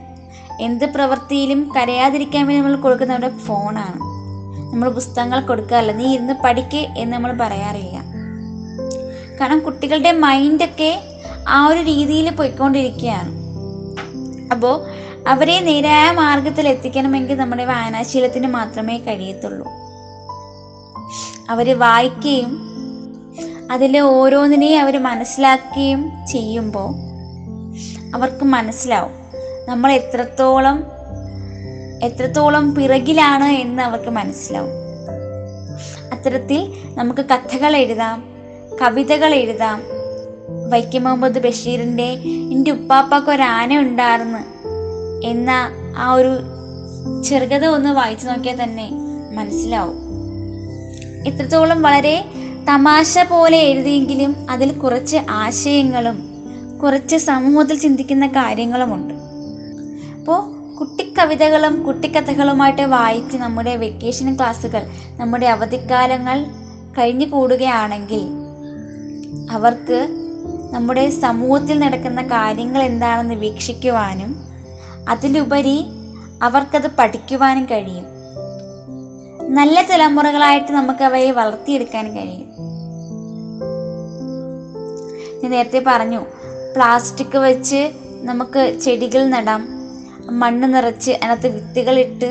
എന്ത് 0.61 0.85
പ്രവൃത്തിയിലും 0.85 1.73
കരയാതിരിക്കാൻ 1.77 2.47
വേണ്ടി 2.47 2.67
നമ്മൾ 2.67 2.83
കൊടുക്കുന്ന 2.83 3.13
നമ്മുടെ 3.13 3.39
ഫോണാണ്. 3.39 4.01
നമ്മൾ 4.73 4.89
പുസ്തകങ്ങൾ 4.89 5.41
കൊടുക്കാറില്ല. 5.41 5.93
നീ 5.93 6.15
ഇരുന്ന് 6.15 6.33
പഠിക്ക് 6.45 6.87
എന്ന് 6.97 7.13
നമ്മൾ 7.13 7.33
പറയാറില്ല. 7.33 7.99
കാരണം 9.41 9.65
കുട്ടികളുടെ 9.65 10.13
മൈൻഡൊക്കെ 10.13 11.01
ആ 11.49 11.67
ഒരു 11.67 11.79
രീതിയിൽ 11.79 12.31
പോയിക്കൊണ്ടിരിക്കുകയാണ്. 12.35 13.46
അപ്പോൾ 14.53 14.87
അവരെ 15.29 15.61
നേരായ 15.61 16.11
മാർഗത്തിൽ 16.11 16.69
എത്തിക്കണമെങ്കിൽ 16.69 17.37
നമ്മുടെ 17.37 17.65
വായനാശീലത്തിന് 17.65 18.47
മാത്രമേ 18.47 18.99
കഴിയത്തുള്ളൂ. 18.99 19.69
അവർ 21.51 21.79
വായിക്കുകയും 21.79 22.67
അതിലെ 23.73 24.01
ഓരോന്നിനെയും 24.01 24.81
അവർ 24.81 24.99
മനസ്സിലാക്കുകയും 24.99 26.11
ചെയ്യുമ്പോൾ 26.27 26.91
അവർക്ക് 28.15 28.45
മനസ്സിലാവും 28.45 29.13
നമ്മൾ 29.69 29.93
എത്രത്തോളം 29.93 30.85
എത്രത്തോളം 32.03 32.75
പിറകിലാണ് 32.75 33.45
എന്ന് 33.45 33.83
അവർക്ക് 33.83 34.11
മനസ്സിലാവും. 34.11 34.71
അത്തരത്തിൽ 36.13 36.73
നമുക്ക് 36.95 37.21
കഥകൾ 37.21 37.77
എഴുതാം 37.77 38.25
കവിതകൾ 38.83 39.35
എഴുതാം 39.35 39.83
വൈക്കം 40.49 41.05
മുഹമ്മദ് 41.05 41.39
ബഷീറിന്റെ 41.39 42.11
എന്റെ 42.53 42.71
ഉപ്പാപ്പാക്ക് 42.71 43.31
ഒരു 43.31 43.79
ഉണ്ടായിരുന്നു 43.79 44.39
എന്ന 45.27 45.51
ആ 45.97 46.13
ഒരു 46.13 46.39
ചെറുകഥ 47.25 47.65
ഒന്ന് 47.65 47.91
വായിച്ചു 47.91 48.27
നോക്കിയാൽ 48.27 48.63
തന്നെ 48.63 48.91
മനസ്സിലാവും. 49.33 49.97
ഇത്രത്തോളം 51.27 51.83
വളരെ 51.83 52.25
തമാശ 52.69 53.19
പോലെ 53.19 53.59
എഴുതിയെങ്കിലും 53.59 54.37
അതിൽ 54.51 54.73
കുറച്ച് 54.73 55.17
ആശയങ്ങളും 55.31 56.37
കുറച്ച് 56.83 57.17
സമൂഹത്തിൽ 57.17 57.79
ചിന്തിക്കുന്ന 57.79 58.27
കാര്യങ്ങളുമുണ്ട്. 58.27 59.15
അപ്പോൾ 60.19 60.57
കുട്ടിക്കവിതകളും 60.77 61.83
കുട്ടിക്കഥകളുമായിട്ട് 61.83 62.83
വായിച്ച് 62.83 63.37
നമ്മുടെ 63.37 63.77
വെക്കേഷൻ 63.77 64.37
ക്ലാസ്സുകൾ 64.37 64.87
നമ്മുടെ 65.17 65.47
അവധിക്കാലങ്ങൾ 65.47 66.45
കഴിഞ്ഞു 66.99 67.27
കൂടുകയാണെങ്കിൽ 67.27 68.23
അവർക്ക് 69.51 70.26
നമ്മുടെ 70.73 71.11
സമൂഹത്തിൽ 71.11 71.79
നടക്കുന്ന 71.79 72.23
കാര്യങ്ങൾ 72.23 72.83
എന്താണെന്ന് 72.83 73.35
വീക്ഷിക്കുവാനും 73.35 74.31
അതിലുപരി 75.09 75.79
അവർക്കത് 76.43 76.91
പഠിക്കുവാനും 76.99 77.65
കഴിയും. 77.65 78.07
നല്ല 79.59 79.83
തലമുറകളായിട്ട് 79.83 80.73
നമുക്ക് 80.73 81.05
അവയെ 81.05 81.31
വളർത്തിയെടുക്കാൻ 81.31 82.07
കഴിയും. 82.17 82.49
ഞാൻ 85.43 85.51
നേരത്തെ 85.51 85.83
പറഞ്ഞു 85.87 86.21
പ്ലാസ്റ്റിക് 86.75 87.39
വെച്ച് 87.39 87.81
നമുക്ക് 88.29 88.79
ചെടികൾ 88.85 89.29
നടാം 89.29 89.63
മണ്ണ് 90.31 90.75
നിറച്ച് 90.75 91.11
അതിനകത്ത് 91.11 91.49
വിത്തുകളിട്ട് 91.55 92.29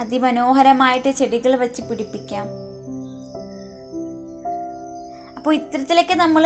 അതിമനോഹരമായിട്ട് 0.00 1.10
ചെടികൾ 1.10 1.56
വെച്ച് 1.56 1.82
പിടിപ്പിക്കാം. 1.82 2.46
അപ്പോൾ 5.36 5.54
ഇത്തരത്തിലൊക്കെ 5.54 6.14
നമ്മൾ 6.14 6.44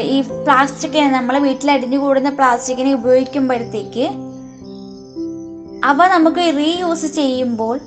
ഈ 0.00 0.20
പ്ലാസ്റ്റിക് 0.20 0.98
നമ്മളെ 0.98 1.38
വീട്ടിൽ 1.38 1.70
അടിഞ്ഞു 1.70 1.98
കൂടുന്ന 1.98 2.28
പ്ലാസ്റ്റിക്കിനെ 2.28 2.94
ഉപയോഗിക്കുമ്പോഴത്തേക്ക് 2.94 4.08
അവ 5.84 6.06
നമുക്ക് 6.06 6.54
റീയൂസ് 6.56 7.06
ചെയ്യുമ്പോൾ 7.06 7.78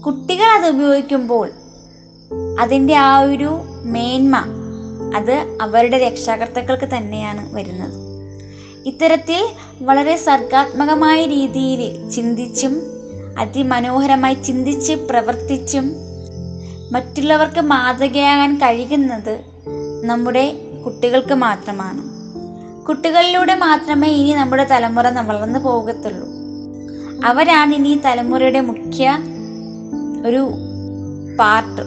കുട്ടികൾ 0.00 0.44
അത് 0.44 0.66
ഉപയോഗിക്കുമ്പോൾ 0.66 1.50
അതിന്റെ 2.60 2.94
ആ 2.94 3.20
ഒരു 3.20 3.60
മേന്മ 3.84 4.36
അത് 5.16 5.58
അവരുടെ 5.60 5.98
രക്ഷാകർത്താക്കൾക്ക് 5.98 6.96
തന്നെയാണ് 6.96 7.54
വരുന്നത്. 7.54 7.94
ഇത്തരത്തിൽ 8.86 9.46
വളരെ 9.82 10.16
സർഗാത്മകമായ 10.16 11.26
രീതിയിൽ 11.26 12.10
ചിന്തിച്ചും 12.10 12.82
അതിമനോഹരമായി 13.38 14.34
ചിന്തിച്ച് 14.34 14.92
പ്രവർത്തിച്ചും 14.92 15.92
മറ്റുള്ളവർക്ക് 16.92 17.60
മാതൃകയാകാൻ 17.60 18.58
കഴിയുന്നത് 18.58 19.53
നമ്മുടെ 20.04 20.52
കുട്ടികൾക്ക് 20.84 21.34
മാത്രമാണ്. 21.34 22.02
കുട്ടികളിലൂടെ 22.84 23.54
മാത്രമേ 23.54 24.08
ഇനി 24.08 24.32
നമ്മുടെ 24.34 24.64
തലമുറ 24.64 25.08
വളർന്നു 25.08 25.58
പോകത്തുള്ളൂ. 25.58 26.28
അവരാണ് 27.24 27.74
ഇനി 27.74 28.00
തലമുറയുടെ 28.04 28.60
മുഖ്യ 28.60 29.18
ഒരു 30.26 30.54
പാർട്ട് 31.38 31.82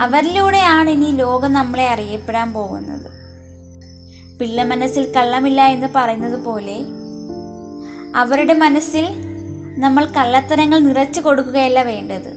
അവരിലൂടെയാണ് 0.00 0.90
ഇനി 0.90 1.10
ലോകം 1.10 1.52
നമ്മളെ 1.52 1.88
അറിയപ്പെടാൻ 1.88 2.52
പോകുന്നത്. 2.52 3.10
പിള്ള 4.38 4.64
മനസ്സിൽ 4.64 5.12
കള്ളമില്ല 5.16 5.62
എന്ന് 5.62 5.86
പറയുന്നത് 5.94 6.44
പോലെ 6.44 6.76
അവരുടെ 8.16 8.54
മനസ്സിൽ 8.54 9.06
നമ്മൾ 9.78 10.04
കള്ളത്തരങ്ങൾ 10.04 10.78
നിറച്ചു 10.78 11.20
കൊടുക്കുകയല്ല 11.20 11.82
വേണ്ടത്. 11.82 12.30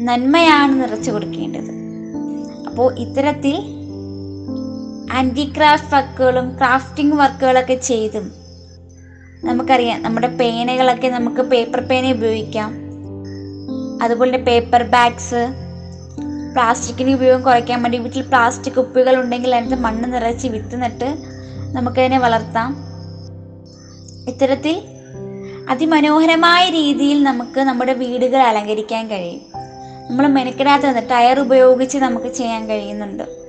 നന്മയാണ് 0.00 0.80
നിറച്ചു 0.80 1.10
കൊടുക്കേണ്ടത്. 1.10 1.70
അപ്പോൾ 2.66 2.98
ഇത്തരത്തിൽ 2.98 3.79
ആന്റി 5.10 5.52
വർക്കുകളും 5.92 6.58
ക്രാഫ്റ്റിംഗ് 6.58 7.14
വർക്കുകളൊക്കെ 7.14 7.74
ചെയ്തും. 7.74 8.32
നമുക്കറിയാം 9.44 10.02
നമ്മുടെ 10.02 10.26
പേനകളൊക്കെ 10.26 11.08
നമുക്ക് 11.08 11.42
പേപ്പർ 11.42 11.80
പേന 11.80 12.12
ഉപയോഗിക്കാം. 12.12 12.72
അതുപോലെ 14.02 14.38
പേപ്പർ 14.38 14.82
ബാഗ്സ് 14.82 15.48
പ്ലാസ്റ്റിക്കിന്റെ 16.52 17.14
ഉപയോഗം 17.14 17.42
കുറയ്ക്കാൻ 17.42 17.82
വേണ്ടി 17.82 17.98
വീട്ടിൽ 17.98 18.22
പ്ലാസ്റ്റിക് 18.22 18.74
കുപ്പികൾ 18.74 19.16
ഉണ്ടെങ്കിൽ 19.16 19.54
അതിനകത്ത് 19.54 19.82
മണ്ണ് 19.82 20.12
നിറച്ച് 20.12 20.48
വിത്ത് 20.48 20.82
നട്ട് 20.82 21.18
നമുക്കതിനെ 21.72 22.18
വളർത്താം. 22.18 22.76
ഇത്തരത്തിൽ 24.28 24.82
അതിമനോഹരമായ 25.70 26.70
രീതിയിൽ 26.70 27.22
നമുക്ക് 27.22 27.60
നമ്മുടെ 27.60 27.92
വീടുകൾ 27.92 28.38
അലങ്കരിക്കാൻ 28.38 29.10
കഴിയും. 29.10 29.40
നമ്മൾ 30.10 30.26
മെനക്കെടാത്ത 30.26 30.82
ടയർ 30.82 31.40
ഉപയോഗിച്ച് 31.40 31.98
നമുക്ക് 31.98 32.26
ചെയ്യാൻ 32.26 32.68
കഴിയുന്നുണ്ട്. 32.68 33.39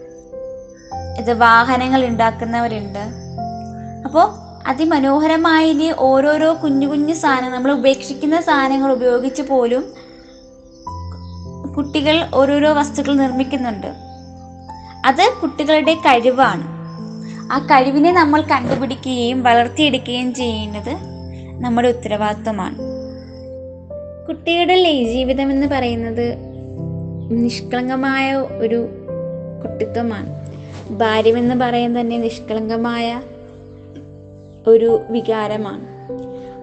ഇത് 1.21 1.33
വാഹനങ്ങൾ 1.33 2.05
ഉണ്ടാക്കുന്നവരുണ്ട്. 2.05 2.99
അപ്പോൾ 4.05 4.51
അതിമനോഹരമായ 4.67 5.93
ഓരോരോ 5.99 6.53
കുഞ്ഞു 6.63 6.87
കുഞ്ഞു 6.87 7.13
സാധനങ്ങൾ 7.13 7.57
നമ്മൾ 7.57 7.71
ഉപേക്ഷിക്കുന്ന 7.71 8.41
സാധനങ്ങൾ 8.41 8.91
ഉപയോഗിച്ച് 8.91 9.41
പോലും 9.41 9.83
കുട്ടികൾ 11.77 12.25
ഓരോരോ 12.33 12.73
വസ്തുക്കൾ 12.73 13.13
നിർമ്മിക്കുന്നുണ്ട്. 13.15 13.87
അത് 15.05 15.33
കുട്ടികളുടെ 15.41 15.93
കഴിവാണ്. 15.93 16.63
ആ 17.53 17.59
കഴിവിനെ 17.59 18.11
നമ്മൾ 18.11 18.41
കണ്ടുപിടിക്കുകയും 18.41 19.43
വളർത്തിയെടുക്കുകയും 19.43 20.33
ചെയ്യുന്നത് 20.33 20.97
നമ്മുടെ 21.63 21.87
ഉത്തരവാദിത്വമാണ്. 21.87 22.77
കുട്ടിയുടെ 24.27 25.03
ജീവിതം 25.03 25.51
എന്ന് 25.51 25.67
പറയുന്നത് 25.67 26.35
നിഷ്കളങ്കമായ 27.31 28.35
ഒരു 28.35 28.87
കുട്ടിത്വമാണ്. 29.63 30.40
ഭാര്യമെന്ന് 30.97 31.55
പറയാൻ 31.55 31.99
തന്നെ 31.99 32.17
നിഷ്കളങ്കമായ 32.17 33.21
ഒരു 34.67 35.01
വികാരമാണ്. 35.09 35.85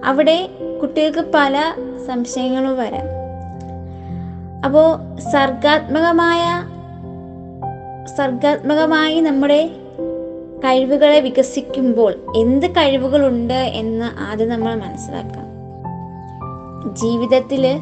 അവിടെ 0.05 0.49
കുട്ടികൾക്ക് 0.81 1.25
പല 1.33 1.73
സംശയങ്ങളും 2.07 2.77
വരാം. 2.77 3.19
അപ്പോൾ 4.65 5.19
സർഗാത്മകമായ 5.19 6.39
സർഗാത്മകമായി 8.17 9.19
നമ്മുടെ 9.19 9.67
കഴിവുകളെ 10.65 11.19
വികസിക്കുമ്പോൾ 11.19 12.13
എന്ത് 12.35 12.71
കഴിവുകളുണ്ട് 12.71 13.53
എന്ന് 13.53 14.05
ആദ്യം 14.19 14.49
നമ്മൾ 14.49 14.75
മനസ്സിലാക്കാം. 14.75 15.49
ജീവിതത്തിൽ 16.95 17.79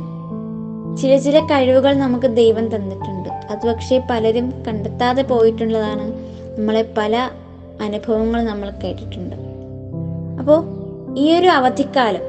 ചില 1.01 1.17
ചില 1.17 1.39
കഴിവുകൾ 1.39 1.93
നമുക്ക് 1.93 2.35
ദൈവം 2.35 2.75
തന്നിട്ടുണ്ട്. 2.75 3.29
അത് 3.29 3.67
പക്ഷേ 3.67 4.01
പലരും 4.09 4.63
കണ്ടെത്താതെ 4.67 5.21
പോയിട്ടുള്ളതാണ് 5.21 6.13
നമ്മളെ 6.57 6.93
പല 6.97 7.29
അനുഭവങ്ങൾ 7.81 8.45
നമ്മൾ 8.45 8.69
കേട്ടിട്ടുണ്ട്. 8.69 9.35
അപ്പോൾ 10.39 10.63
ഈ 11.17 11.39
ഒരു 11.39 11.47
അവധിക്കാലം 11.47 12.21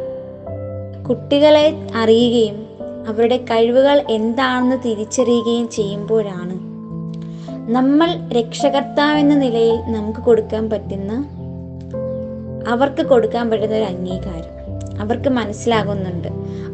കുട്ടികളെ 1.08 1.74
അറിയുകയും 1.94 2.66
അവരുടെ 3.08 3.36
കഴിവുകൾ 3.36 4.04
എന്താണെന്ന് 4.10 4.76
തിരിച്ചറിയുകയും 4.84 5.68
ചെയ്യുമ്പോഴാണ് 5.68 6.52
നമ്മൾ 7.72 8.08
രക്ഷകർത്താവെന്ന 8.32 9.34
നിലയിൽ 9.34 9.76
നമുക്ക് 9.76 10.20
കൊടുക്കാൻ 10.20 10.70
പറ്റുന്ന 10.70 11.28
അവർക്ക് 12.68 13.06
കൊടുക്കാൻ 13.06 13.50
പറ്റുന്ന 13.50 13.76
ഒരു 13.76 13.84
അംഗീകാരം. 13.84 14.58
അവർക്ക് 15.00 15.28
മനസ്സിലാകുന്നുണ്ട്. 15.28 16.28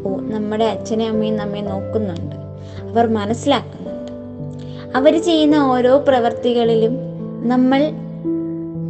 ഓ 0.07 0.15
നമ്മുടെ 0.15 0.65
അച്ഛനെയും 0.65 1.09
അമ്മയും 1.09 1.37
നമ്മെ 1.37 1.61
നോക്കുന്നുണ്ട്. 1.61 2.35
അവർ 2.89 3.07
മനസ്സിലാക്കുന്നുണ്ട്. 3.07 4.11
അവർ 4.97 5.23
ചെയ്യുന്ന 5.23 5.55
ഓരോ 5.55 5.97
പ്രവർത്തികളിലും 5.97 7.14
നമ്മൾ 7.45 7.91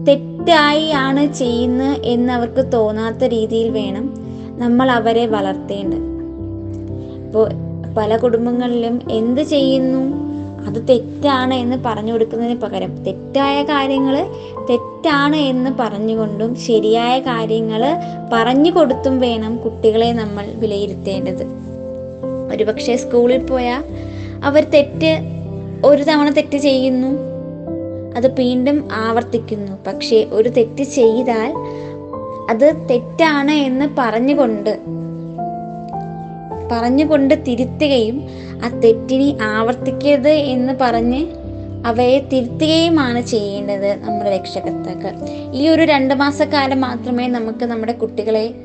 തെറ്റായി 0.08 0.90
ആണ് 0.90 1.34
ചെയ്യുന്നത് 1.34 2.02
എന്ന് 2.04 2.34
അവർക്ക് 2.34 2.72
തോന്നാത്ത 2.74 3.24
രീതിയിൽ 3.24 3.70
വേണം 3.70 4.14
നമ്മൾ 4.58 4.92
അവരെ 4.92 5.26
വളർത്തേണ്ടത്. 5.26 5.98
ഇപ്പോൾ 7.26 7.50
പല 7.98 8.18
കുടുംബങ്ങളിലും 8.18 9.02
എന്ത് 9.12 9.42
ചെയ്യുന്നു? 9.42 10.26
അത് 10.68 10.88
തെറ്റാണ് 10.88 11.54
എന്ന് 11.54 11.78
പറഞ്ഞു 11.86 12.14
കൊടുക്കുന്നതിന് 12.14 12.62
പകരം 12.62 13.04
തെറ്റായ 13.04 13.64
കാര്യങ്ങൾ 13.64 14.26
തെറ്റാണ് 14.70 15.36
എന്ന് 15.36 15.72
പറഞ്ഞുകൊണ്ടും 15.80 16.56
ശരിയായ 16.56 17.20
കാര്യങ്ങൾ 17.20 17.82
പറഞ്ഞു 18.34 18.72
കൊടുത്തും 18.72 19.20
വേണം 19.20 19.58
കുട്ടികളെ 19.58 20.14
നമ്മൾ 20.14 20.46
വിലയിരുത്തേണ്ടത്. 20.56 21.46
ഒരുപക്ഷെ 22.52 22.96
സ്കൂളിൽ 22.96 23.38
പോയാൽ 23.38 23.84
അവർ 24.44 24.64
തെറ്റ് 24.64 25.20
ഒരു 25.86 26.04
തവണ 26.04 26.30
തെറ്റ് 26.30 26.58
ചെയ്യുന്നു. 26.58 27.35
അത് 28.16 28.34
വീണ്ടും 28.34 28.90
ആവർത്തിക്കുന്നു. 28.92 29.78
പക്ഷേ 29.88 30.26
ഒരു 30.32 30.50
തെറ്റ് 30.50 30.84
ചെയ്താൽ 30.84 31.54
അത് 32.50 32.88
തെറ്റാണ് 32.90 33.52
എന്ന് 33.52 33.86
പറഞ്ഞുകൊണ്ട് 33.98 34.80
പറഞ്ഞുകൊണ്ട് 36.72 37.44
തിരുത്തുകയും 37.48 38.22
ആ 38.66 38.80
തെറ്റിനി 38.80 39.38
ആവർത്തിക്കരുത് 39.42 40.28
എന്ന് 40.28 40.74
പറഞ്ഞ് 40.82 41.28
അവയെ 41.86 42.20
തിരുത്തുകയുമാണ് 42.20 43.22
ചെയ്യേണ്ടത് 43.22 44.04
നമ്മുടെ 44.04 44.38
രക്ഷകർത്താക്കൾ. 44.38 45.16
ഈ 45.54 45.70
ഒരു 45.70 45.82
രണ്ട് 45.82 46.14
മാസക്കാലം 46.14 46.82
മാത്രമേ 46.82 47.28
നമുക്ക് 47.28 47.66
നമ്മുടെ 47.66 47.94
കുട്ടികളെ 47.94 48.56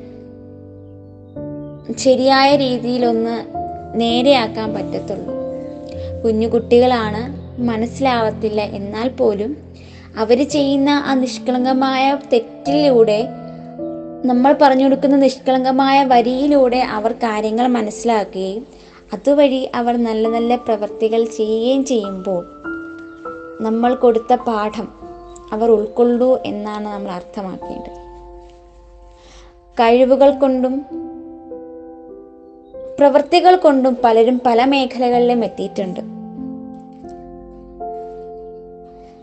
ശരിയായ 1.99 2.57
രീതിയിലൊന്ന് 2.57 3.45
നേരെയാക്കാൻ 4.01 4.75
പറ്റത്തുള്ളൂ. 4.75 5.35
കുഞ്ഞു 6.25 6.49
കുട്ടികളാണ് 6.49 7.40
മനസ്സിലാവത്തില്ല. 7.61 8.61
എന്നാൽ 8.61 9.09
പോലും 9.09 9.57
അവർ 10.17 10.49
ചെയ്യുന്ന 10.49 10.91
ആ 10.91 11.15
നിഷ്കളങ്കമായ 11.15 12.19
തെറ്റിലൂടെ 12.33 13.29
നമ്മൾ 14.25 14.57
പറഞ്ഞു 14.63 14.85
കൊടുക്കുന്ന 14.85 15.17
നിഷ്കളങ്കമായ 15.17 16.05
വരിയിലൂടെ 16.05 16.77
അവർ 16.77 17.13
കാര്യങ്ങൾ 17.13 17.67
മനസ്സിലാക്കുകയും 17.67 18.67
അതുവഴി 19.13 19.71
അവർ 19.75 19.97
നല്ല 19.97 20.29
നല്ല 20.29 20.57
പ്രവൃത്തികൾ 20.57 21.25
ചെയ്യുകയും 21.25 21.85
ചെയ്യുമ്പോൾ 21.85 22.47
നമ്മൾ 23.61 23.95
കൊടുത്ത 23.95 24.35
പാഠം 24.35 24.89
അവർ 25.53 25.71
ഉൾക്കൊള്ളൂ 25.71 26.43
എന്നാണ് 26.47 26.89
നമ്മൾ 26.89 27.11
അർത്ഥമാക്കേണ്ടത്. 27.11 28.01
കഴിവുകൾ 29.81 30.31
കൊണ്ടും 30.31 30.87
പ്രവൃത്തികൾ 32.99 33.57
കൊണ്ടും 33.57 33.99
പലരും 34.05 34.41
പല 34.47 34.65
മേഖലകളിലും 34.65 35.45
എത്തിയിട്ടുണ്ട്. 35.45 36.20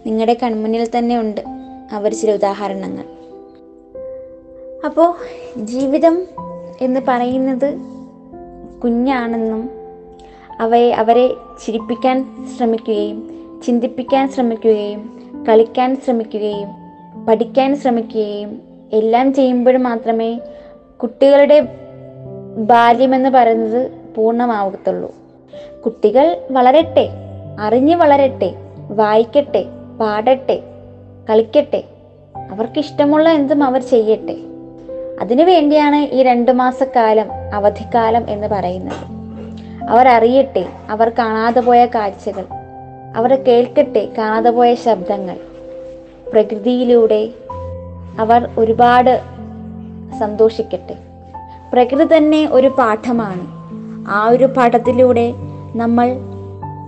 നിങ്ങളുടെ 0.08 0.38
കൺമുന്നിൽ 0.44 0.98
തന്നെ 0.98 1.20
ഉണ്ട്. 1.20 1.42
അവർ 1.92 2.14
ചില 2.14 2.34
ഉദാഹരണങ്ങൾ. 2.34 3.04
അപ്പോൾ 4.86 5.16
ജീവിതം 5.58 6.26
എന്ന് 6.82 7.00
പറയുന്നത് 7.08 7.74
കുഞ്ഞാണെന്നും 8.84 9.70
അവയെ 10.60 10.92
അവരെ 10.92 11.28
ചിരിപ്പിക്കാൻ 11.66 12.48
ശ്രമിക്കുകയും 12.58 13.40
ചിന്തിപ്പിക്കാൻ 13.66 14.30
ശ്രമിക്കുകയും 14.30 15.18
കളിക്കാൻ 15.50 16.02
ശ്രമിക്കുകയും 16.06 16.68
പഠിക്കാൻ 17.26 17.76
ശ്രമിക്കുകയും 17.76 18.62
എല്ലാം 18.94 19.34
ചെയ്യുമ്പോൾ 19.34 19.78
മാത്രമേ 19.78 20.40
കുട്ടികളുടെ 21.02 21.60
ബാല്യമെന്ന് 22.58 23.30
പറയുന്നത് 23.30 23.92
പൂർണമാവത്തുള്ളൂ. 24.16 25.16
കുട്ടികൾ 25.86 26.42
വളരട്ടെ 26.52 27.10
അറിഞ്ഞു 27.60 27.96
വളരട്ടെ 27.96 28.56
വായിക്കട്ടെ 28.96 29.66
പാടട്ടെ 29.98 30.62
കളിക്കട്ടെ 31.30 31.84
അവർക്കിഷ്ടമുള്ള 32.52 33.30
എന്തും 33.30 33.64
അവർ 33.64 33.82
ചെയ്യട്ടെ. 33.82 34.36
അതിനു 35.22 35.44
വേണ്ടിയാണ് 35.44 35.96
ഈ 35.96 36.24
രണ്ടു 36.24 36.52
മാസക്കാലം 36.52 37.28
അവധിക്കാലം 37.54 38.30
എന്ന് 38.30 38.48
പറയുന്നത്. 38.48 39.18
അവർ 39.90 40.08
അറിയട്ടെ 40.08 40.66
അവർ 40.90 41.10
കാണാതെ 41.10 41.60
പോയ 41.60 41.86
കാഴ്ചകൾ 41.86 42.46
അവർ 43.16 43.44
കേൾക്കട്ടെ 43.44 44.10
കാണാതെ 44.18 44.50
പോയ 44.50 44.76
ശബ്ദങ്ങൾ. 44.76 45.38
പ്രകൃതിയിലൂടെ 46.34 47.30
അവർ 48.20 48.50
ഒരുപാട് 48.58 49.22
സന്തോഷിക്കട്ടെ. 50.20 50.96
പ്രകൃതി 51.74 52.18
തന്നെ 52.18 52.50
ഒരു 52.52 52.68
പാഠമാണ്. 52.68 53.48
ആ 54.10 54.28
ഒരു 54.30 54.46
പാഠത്തിലൂടെ 54.46 55.34
നമ്മൾ 55.76 56.16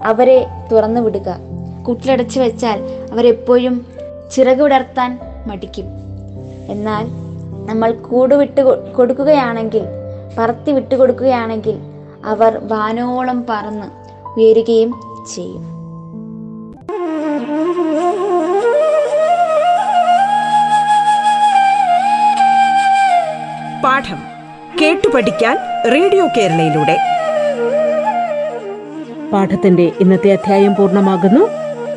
അവരെ 0.04 0.48
തുറന്നു 0.72 1.02
വിടുക. 1.02 1.48
കൂട്ടിലടച്ചു 1.83 2.39
വെച്ചാൽ 2.39 2.81
അവരെപ്പോഴും 3.11 3.85
ചിറകുടർത്താൻ 4.31 4.63
വിടർത്താൻ 4.63 5.19
മടിക്കും. 5.47 5.85
എന്നാൽ 6.69 7.05
നമ്മൾ 7.67 7.91
കൂട് 7.91 8.35
വിട്ട് 8.35 8.61
കൊടുക്കുകയാണെങ്കിൽ 8.93 9.81
പറത്തി 10.39 10.71
വിട്ടു 10.71 10.95
കൊടുക്കുകയാണെങ്കിൽ 10.95 11.77
അവർ 12.25 12.59
വാനോളം 12.63 13.45
പറന്ന് 13.49 13.87
ഉയരുകയും 14.39 14.91
ചെയ്യും. 15.35 15.79
പാഠം 23.83 24.19
കേട്ടു 24.81 25.07
പഠിക്കാൻ 25.07 25.57
റേഡിയോ 25.91 26.27
കേരളയിലൂടെ. 26.37 26.97
പാഠത്തിന്റെ 29.33 29.91
ഇന്നത്തെ 29.99 30.31
അധ്യായം 30.31 30.75
പൂർണമാകുന്നു. 30.75 31.68